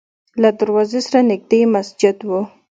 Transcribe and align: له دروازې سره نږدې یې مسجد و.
له 0.41 0.49
دروازې 0.59 0.99
سره 1.07 1.19
نږدې 1.29 1.57
یې 1.63 1.71
مسجد 1.75 2.17
و. 2.29 2.31